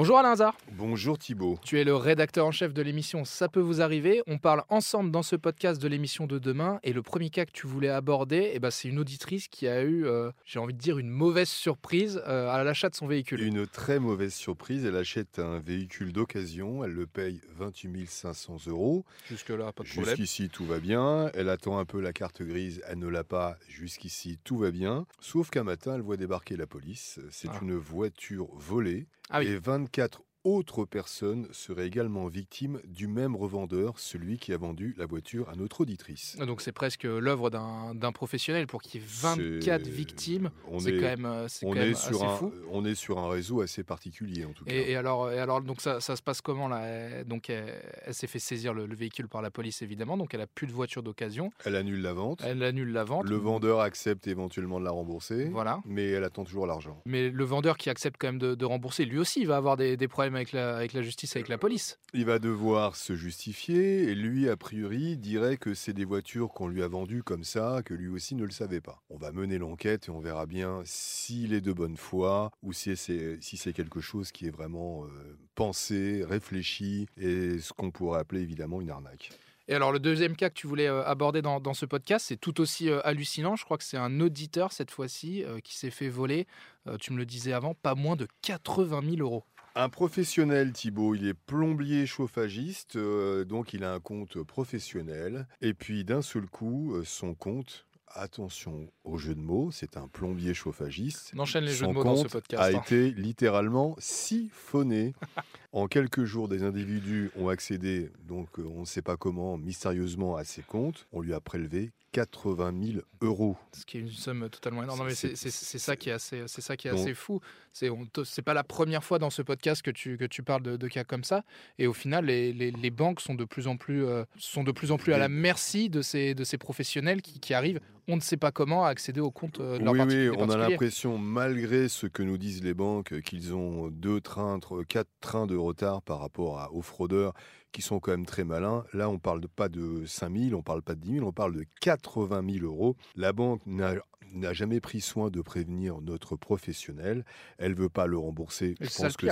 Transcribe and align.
Bonjour 0.00 0.16
Alain 0.16 0.30
Hazard. 0.30 0.56
Bonjour 0.78 1.18
Thibault. 1.18 1.58
Tu 1.62 1.78
es 1.78 1.84
le 1.84 1.94
rédacteur 1.94 2.46
en 2.46 2.52
chef 2.52 2.72
de 2.72 2.80
l'émission 2.80 3.26
Ça 3.26 3.50
peut 3.50 3.60
vous 3.60 3.82
arriver. 3.82 4.22
On 4.26 4.38
parle 4.38 4.64
ensemble 4.70 5.10
dans 5.10 5.22
ce 5.22 5.36
podcast 5.36 5.78
de 5.78 5.86
l'émission 5.88 6.26
de 6.26 6.38
demain. 6.38 6.80
Et 6.84 6.94
le 6.94 7.02
premier 7.02 7.28
cas 7.28 7.44
que 7.44 7.52
tu 7.52 7.66
voulais 7.66 7.90
aborder, 7.90 8.50
eh 8.54 8.60
ben, 8.60 8.70
c'est 8.70 8.88
une 8.88 8.98
auditrice 8.98 9.46
qui 9.48 9.68
a 9.68 9.82
eu, 9.82 10.06
euh, 10.06 10.30
j'ai 10.46 10.58
envie 10.58 10.72
de 10.72 10.78
dire, 10.78 10.96
une 10.96 11.10
mauvaise 11.10 11.50
surprise 11.50 12.22
euh, 12.26 12.48
à 12.48 12.64
l'achat 12.64 12.88
de 12.88 12.94
son 12.94 13.06
véhicule. 13.08 13.42
Une 13.42 13.66
très 13.66 13.98
mauvaise 13.98 14.32
surprise. 14.32 14.86
Elle 14.86 14.96
achète 14.96 15.38
un 15.38 15.58
véhicule 15.58 16.14
d'occasion. 16.14 16.82
Elle 16.82 16.92
le 16.92 17.06
paye 17.06 17.42
28 17.58 18.08
500 18.08 18.56
euros. 18.68 19.04
Jusque-là, 19.28 19.70
pas 19.70 19.82
de 19.84 19.88
problème. 19.90 20.16
Jusqu'ici, 20.16 20.48
tout 20.48 20.64
va 20.64 20.80
bien. 20.80 21.30
Elle 21.34 21.50
attend 21.50 21.78
un 21.78 21.84
peu 21.84 22.00
la 22.00 22.14
carte 22.14 22.40
grise. 22.40 22.80
Elle 22.88 23.00
ne 23.00 23.08
l'a 23.08 23.22
pas. 23.22 23.58
Jusqu'ici, 23.68 24.38
tout 24.44 24.56
va 24.56 24.70
bien. 24.70 25.04
Sauf 25.20 25.50
qu'un 25.50 25.64
matin, 25.64 25.96
elle 25.96 26.00
voit 26.00 26.16
débarquer 26.16 26.56
la 26.56 26.66
police. 26.66 27.20
C'est 27.30 27.48
Ah. 27.52 27.58
une 27.60 27.74
voiture 27.74 28.48
volée. 28.54 29.06
Ah 29.30 29.38
oui. 29.40 29.46
Et 29.48 29.58
24 29.58 30.22
autres 30.44 30.84
personnes 30.84 31.46
seraient 31.52 31.86
également 31.86 32.26
victimes 32.26 32.80
du 32.86 33.06
même 33.08 33.36
revendeur, 33.36 33.98
celui 33.98 34.38
qui 34.38 34.52
a 34.52 34.56
vendu 34.56 34.94
la 34.96 35.04
voiture 35.06 35.48
à 35.50 35.54
notre 35.56 35.82
auditrice. 35.82 36.36
Donc 36.38 36.60
c'est 36.62 36.72
presque 36.72 37.04
l'œuvre 37.04 37.50
d'un 37.50 38.12
professionnel 38.12 38.66
pour 38.66 38.80
qu'il 38.80 39.00
y 39.00 39.04
ait 39.04 39.06
24 39.06 39.84
C'est- 39.84 39.90
victimes. 39.90 40.50
On 40.68 40.78
C'est 40.78 40.94
est, 40.94 40.96
quand 40.96 41.02
même, 41.06 41.24
euh, 41.26 41.46
on 41.62 41.70
quand 41.70 41.76
est 41.76 41.84
même 41.86 41.94
sur 41.94 42.16
assez 42.22 42.24
un, 42.24 42.36
fou. 42.36 42.52
on 42.70 42.84
est 42.84 42.94
sur 42.94 43.18
un 43.18 43.28
réseau 43.28 43.60
assez 43.60 43.84
particulier 43.84 44.44
en 44.44 44.52
tout 44.52 44.64
cas. 44.64 44.72
Et, 44.72 44.96
alors, 44.96 45.30
et 45.30 45.38
alors, 45.38 45.60
donc 45.60 45.80
ça, 45.80 46.00
ça 46.00 46.16
se 46.16 46.22
passe 46.22 46.40
comment 46.40 46.68
là? 46.68 47.22
Donc, 47.24 47.50
elle, 47.50 47.74
elle 48.06 48.14
s'est 48.14 48.26
fait 48.26 48.38
saisir 48.38 48.72
le, 48.72 48.86
le 48.86 48.94
véhicule 48.96 49.28
par 49.28 49.42
la 49.42 49.50
police 49.50 49.82
évidemment. 49.82 50.16
Donc, 50.16 50.32
elle 50.34 50.40
a 50.40 50.46
plus 50.46 50.66
de 50.66 50.72
voiture 50.72 51.02
d'occasion. 51.02 51.50
Elle 51.64 51.76
annule 51.76 52.00
la 52.00 52.12
vente. 52.14 52.40
Elle 52.44 52.62
annule 52.62 52.92
la 52.92 53.04
vente. 53.04 53.28
Le 53.28 53.36
vendeur 53.36 53.80
accepte 53.80 54.26
éventuellement 54.26 54.80
de 54.80 54.84
la 54.84 54.90
rembourser, 54.90 55.44
Voilà. 55.50 55.80
mais 55.84 56.08
elle 56.10 56.24
attend 56.24 56.44
toujours 56.44 56.66
l'argent. 56.66 57.00
Mais 57.04 57.28
le 57.30 57.44
vendeur 57.44 57.76
qui 57.76 57.90
accepte 57.90 58.16
quand 58.18 58.28
même 58.28 58.38
de, 58.38 58.54
de 58.54 58.64
rembourser, 58.64 59.04
lui 59.04 59.18
aussi, 59.18 59.40
il 59.40 59.46
va 59.46 59.56
avoir 59.56 59.76
des, 59.76 59.96
des 59.96 60.08
problèmes 60.08 60.29
avec 60.36 60.52
la, 60.52 60.76
avec 60.76 60.92
la 60.92 61.02
justice, 61.02 61.36
avec 61.36 61.48
la 61.48 61.58
police. 61.58 61.98
Il 62.14 62.24
va 62.24 62.38
devoir 62.38 62.96
se 62.96 63.14
justifier 63.14 64.02
et 64.04 64.14
lui, 64.14 64.48
a 64.48 64.56
priori, 64.56 65.16
dirait 65.16 65.56
que 65.56 65.74
c'est 65.74 65.92
des 65.92 66.04
voitures 66.04 66.50
qu'on 66.50 66.68
lui 66.68 66.82
a 66.82 66.88
vendues 66.88 67.22
comme 67.22 67.44
ça, 67.44 67.82
que 67.84 67.94
lui 67.94 68.08
aussi 68.08 68.34
ne 68.34 68.44
le 68.44 68.50
savait 68.50 68.80
pas. 68.80 69.02
On 69.10 69.16
va 69.16 69.32
mener 69.32 69.58
l'enquête 69.58 70.08
et 70.08 70.10
on 70.10 70.20
verra 70.20 70.46
bien 70.46 70.82
s'il 70.84 71.54
est 71.54 71.60
de 71.60 71.72
bonne 71.72 71.96
foi 71.96 72.50
ou 72.62 72.72
si 72.72 72.96
c'est 72.96 73.38
si 73.40 73.56
c'est 73.56 73.72
quelque 73.72 74.00
chose 74.00 74.32
qui 74.32 74.46
est 74.46 74.50
vraiment 74.50 75.04
euh, 75.04 75.38
pensé, 75.54 76.24
réfléchi 76.24 77.06
et 77.16 77.58
ce 77.58 77.72
qu'on 77.72 77.90
pourrait 77.90 78.20
appeler 78.20 78.40
évidemment 78.40 78.80
une 78.80 78.90
arnaque. 78.90 79.30
Et 79.70 79.74
alors, 79.74 79.92
le 79.92 80.00
deuxième 80.00 80.34
cas 80.34 80.50
que 80.50 80.54
tu 80.54 80.66
voulais 80.66 80.88
euh, 80.88 81.04
aborder 81.04 81.42
dans, 81.42 81.60
dans 81.60 81.74
ce 81.74 81.86
podcast, 81.86 82.26
c'est 82.28 82.36
tout 82.36 82.60
aussi 82.60 82.90
euh, 82.90 83.00
hallucinant. 83.06 83.54
Je 83.54 83.64
crois 83.64 83.78
que 83.78 83.84
c'est 83.84 83.96
un 83.96 84.18
auditeur 84.18 84.72
cette 84.72 84.90
fois-ci 84.90 85.44
euh, 85.44 85.60
qui 85.60 85.76
s'est 85.76 85.92
fait 85.92 86.08
voler, 86.08 86.48
euh, 86.88 86.96
tu 86.96 87.12
me 87.12 87.18
le 87.18 87.24
disais 87.24 87.52
avant, 87.52 87.74
pas 87.74 87.94
moins 87.94 88.16
de 88.16 88.26
80 88.42 89.02
000 89.16 89.18
euros. 89.18 89.44
Un 89.80 89.88
professionnel, 89.88 90.74
Thibaut, 90.74 91.14
il 91.14 91.26
est 91.26 91.32
plombier 91.32 92.04
chauffagiste, 92.04 92.96
euh, 92.96 93.46
donc 93.46 93.72
il 93.72 93.82
a 93.82 93.94
un 93.94 93.98
compte 93.98 94.42
professionnel. 94.42 95.46
Et 95.62 95.72
puis 95.72 96.04
d'un 96.04 96.20
seul 96.20 96.44
coup, 96.50 96.94
euh, 96.94 97.02
son 97.02 97.32
compte, 97.32 97.86
attention 98.08 98.92
au 99.04 99.16
jeu 99.16 99.34
de 99.34 99.40
mots, 99.40 99.70
c'est 99.70 99.96
un 99.96 100.06
plombier 100.06 100.52
chauffagiste. 100.52 101.32
On 101.34 101.38
enchaîne 101.38 101.64
les 101.64 101.72
jeux 101.72 101.86
Son 101.86 101.92
de 101.92 101.94
mots 101.94 102.04
dans 102.04 102.16
ce 102.16 102.22
compte 102.24 102.32
podcast. 102.32 102.62
a 102.62 102.66
hein. 102.66 102.82
été 102.82 103.10
littéralement 103.12 103.96
siphonné. 103.98 105.14
en 105.72 105.86
quelques 105.86 106.24
jours, 106.24 106.48
des 106.48 106.62
individus 106.62 107.30
ont 107.36 107.48
accédé, 107.48 108.10
donc 108.26 108.58
euh, 108.58 108.64
on 108.74 108.80
ne 108.80 108.84
sait 108.86 109.02
pas 109.02 109.16
comment, 109.16 109.56
mystérieusement 109.58 110.36
à 110.36 110.44
ses 110.44 110.62
comptes. 110.62 111.06
On 111.12 111.20
lui 111.20 111.32
a 111.32 111.40
prélevé 111.40 111.90
80 112.12 112.74
000 112.94 112.98
euros. 113.20 113.56
Ce 113.72 113.84
qui 113.86 113.98
est 113.98 114.00
une 114.00 114.10
somme 114.10 114.48
totalement 114.50 114.82
énorme. 114.82 114.98
Non, 114.98 115.04
mais 115.04 115.14
C'est- 115.14 115.36
ça 115.36 115.94
qui 115.94 116.08
est 116.08 116.12
assez, 116.12 116.42
c'est 116.48 116.60
ça 116.60 116.76
qui 116.76 116.88
est 116.88 116.90
assez 116.90 117.14
fou. 117.14 117.40
C'est 117.72 117.88
c'est 118.24 118.42
pas 118.42 118.52
la 118.54 118.64
première 118.64 119.04
fois 119.04 119.20
dans 119.20 119.30
ce 119.30 119.42
podcast 119.42 119.80
que 119.80 119.92
tu, 119.92 120.16
que 120.18 120.24
tu 120.24 120.42
parles 120.42 120.62
de, 120.62 120.76
de 120.76 120.88
cas 120.88 121.04
comme 121.04 121.22
ça. 121.22 121.44
Et 121.78 121.86
au 121.86 121.92
final, 121.92 122.24
les, 122.26 122.52
les- 122.52 122.72
les 122.72 122.90
banques 122.90 123.20
sont 123.20 123.36
de 123.36 123.44
plus 123.44 123.68
en 123.68 123.76
plus, 123.76 124.04
euh, 124.04 124.24
sont 124.36 124.64
de 124.64 124.72
plus 124.72 124.90
en 124.90 124.96
plus 124.98 125.12
à 125.12 125.18
la 125.18 125.28
merci 125.28 125.88
de 125.88 126.02
ces, 126.02 126.34
de 126.34 126.42
ces 126.42 126.58
professionnels 126.58 127.22
qui, 127.22 127.38
qui 127.38 127.54
arrivent, 127.54 127.78
on 128.08 128.16
ne 128.16 128.20
sait 128.20 128.36
pas 128.36 128.50
comment, 128.50 128.84
à 128.84 128.88
accéder 128.88 129.20
aux 129.20 129.30
comptes 129.30 129.60
euh, 129.60 129.78
de 129.78 129.88
Oui, 129.88 130.00
oui, 130.00 130.30
on 130.36 130.50
a 130.50 130.56
l'impression, 130.56 131.16
malgré 131.16 131.88
ce 131.88 132.08
que 132.08 132.24
nous 132.24 132.38
disent 132.38 132.64
les 132.64 132.74
banques, 132.74 133.20
qu'ils 133.20 133.54
ont 133.54 133.88
deux 133.88 134.20
trains, 134.20 134.58
tr- 134.58 134.84
quatre 134.84 135.10
trains 135.20 135.46
de 135.46 135.54
retard 135.60 136.02
par 136.02 136.18
rapport 136.20 136.58
à- 136.58 136.72
aux 136.72 136.82
fraudeurs 136.82 137.32
qui 137.72 137.82
sont 137.82 138.00
quand 138.00 138.10
même 138.10 138.26
très 138.26 138.44
malins. 138.44 138.84
Là, 138.92 139.08
on 139.08 139.18
parle 139.18 139.40
de- 139.40 139.46
pas 139.46 139.68
de 139.68 140.04
5 140.06 140.36
000, 140.36 140.58
on 140.58 140.62
parle 140.62 140.82
pas 140.82 140.94
de 140.94 141.00
10 141.00 141.14
000, 141.14 141.26
on 141.26 141.32
parle 141.32 141.54
de 141.54 141.64
80 141.80 142.42
000 142.42 142.64
euros. 142.64 142.96
La 143.16 143.32
banque 143.32 143.64
n'a 143.66 143.94
n'a 144.32 144.52
jamais 144.52 144.80
pris 144.80 145.00
soin 145.00 145.30
de 145.30 145.40
prévenir 145.42 146.00
notre 146.00 146.36
professionnel. 146.36 147.24
Elle 147.58 147.74
veut 147.74 147.88
pas 147.88 148.06
le 148.06 148.18
rembourser. 148.18 148.74
Et 148.80 148.84
Je 148.86 148.94
pense 148.96 149.16
que 149.16 149.26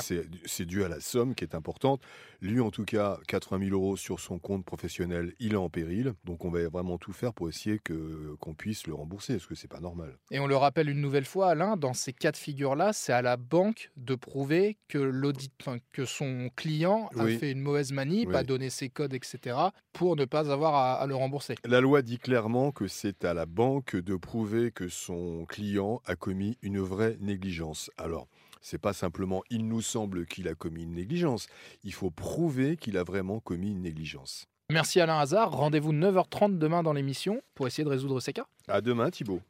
c'est 0.47 0.65
dû 0.67 0.85
à 0.85 0.89
la 0.89 1.01
somme 1.01 1.35
qui 1.35 1.45
est 1.45 1.55
importante. 1.55 2.03
Lui, 2.41 2.61
en 2.61 2.71
tout 2.71 2.85
cas, 2.85 3.19
80 3.29 3.59
000 3.67 3.71
euros 3.73 3.97
sur 3.97 4.21
son 4.21 4.39
compte 4.39 4.65
professionnel, 4.65 5.35
il 5.41 5.53
est 5.55 5.57
en 5.57 5.69
péril. 5.71 6.15
Donc, 6.25 6.45
on 6.45 6.51
va 6.51 6.69
vraiment 6.69 6.99
tout 6.99 7.13
faire 7.13 7.33
pour 7.35 7.49
essayer 7.49 7.79
que 7.79 8.35
qu'on 8.41 8.55
puisse 8.55 8.87
le 8.87 8.95
rembourser, 8.95 9.35
parce 9.35 9.47
que 9.47 9.55
c'est 9.55 9.69
pas 9.69 9.81
normal. 9.81 10.17
Et 10.31 10.39
on 10.39 10.47
le 10.47 10.57
rappelle 10.57 10.89
une 10.89 11.01
nouvelle 11.01 11.25
fois, 11.25 11.51
Alain, 11.51 11.77
dans 11.77 11.95
ces 11.95 12.13
cas 12.13 12.33
de 12.33 12.37
figure-là, 12.37 12.93
c'est 12.93 13.13
à 13.13 13.23
la 13.23 13.37
banque 13.37 13.91
de 13.97 14.15
prouver 14.15 14.77
que, 14.89 14.99
l'audit, 14.99 15.53
que 15.93 16.05
son 16.05 16.51
client 16.57 17.09
a 17.17 17.25
Oui. 17.25 17.39
fait 17.39 17.51
une 17.51 17.61
mauvaise 17.61 17.93
manip, 17.93 18.29
Oui. 18.29 18.37
a 18.37 18.43
donné 18.45 18.71
ses 18.71 18.89
codes, 18.89 19.15
etc., 19.15 19.57
pour 19.93 20.15
ne 20.17 20.25
pas 20.25 20.51
avoir 20.53 20.75
à, 20.75 20.95
à 20.95 21.07
le 21.07 21.15
rembourser. 21.17 21.57
La 21.65 21.81
loi 21.81 22.03
dit 22.03 22.19
clairement 22.19 22.71
que 22.73 22.87
c'est 22.87 23.25
à 23.25 23.35
la 23.35 23.47
banque 23.47 23.97
de 23.97 24.15
prouver 24.17 24.71
que 24.89 24.95
son 24.95 25.45
client 25.47 26.01
a 26.07 26.17
commis 26.17 26.57
une 26.63 26.81
vraie 26.81 27.19
négligence. 27.21 27.91
Alors, 27.99 28.27
c'est 28.63 28.79
pas 28.79 28.95
simplement 28.95 29.43
il 29.51 29.69
nous 29.69 29.83
semble 29.83 30.25
qu'il 30.25 30.49
a 30.49 30.55
commis 30.55 30.85
une 30.85 30.95
négligence, 30.95 31.47
il 31.85 31.93
faut 31.93 32.11
prouver 32.11 32.79
qu'il 32.79 32.97
a 32.97 33.05
vraiment 33.05 33.39
commis 33.39 33.73
une 33.73 33.83
négligence. 33.83 34.47
Merci 34.73 35.01
Alain 35.01 35.19
Hazard. 35.19 35.53
Rendez-vous 35.53 35.93
9h30 35.93 36.57
demain 36.57 36.83
dans 36.83 36.95
l'émission 36.95 37.43
pour 37.55 37.67
essayer 37.67 37.85
de 37.85 37.91
résoudre 37.91 38.19
ces 38.21 38.33
cas. 38.33 38.47
À 38.67 38.81
demain 38.81 39.11
Thibault. 39.11 39.43